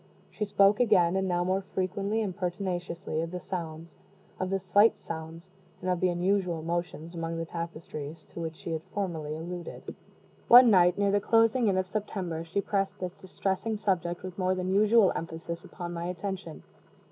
She 0.31 0.45
spoke 0.45 0.79
again, 0.79 1.15
and 1.15 1.27
now 1.27 1.43
more 1.43 1.61
frequently 1.61 2.23
and 2.23 2.35
pertinaciously, 2.35 3.21
of 3.21 3.29
the 3.29 3.39
sounds 3.39 3.99
of 4.39 4.49
the 4.49 4.57
slight 4.57 4.99
sounds 4.99 5.51
and 5.79 5.91
of 5.91 5.99
the 5.99 6.09
unusual 6.09 6.63
motions 6.63 7.13
among 7.13 7.37
the 7.37 7.45
tapestries, 7.45 8.25
to 8.33 8.39
which 8.39 8.55
she 8.55 8.71
had 8.71 8.81
formerly 8.95 9.35
alluded. 9.35 9.93
One 10.47 10.71
night, 10.71 10.97
near 10.97 11.11
the 11.11 11.21
closing 11.21 11.67
in 11.67 11.77
of 11.77 11.85
September, 11.85 12.43
she 12.43 12.61
pressed 12.61 12.97
this 12.99 13.15
distressing 13.15 13.77
subject 13.77 14.23
with 14.23 14.39
more 14.39 14.55
than 14.55 14.73
usual 14.73 15.11
emphasis 15.15 15.63
upon 15.63 15.93
my 15.93 16.05
attention. 16.05 16.63